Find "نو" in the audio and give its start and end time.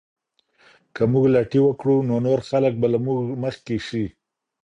2.09-2.15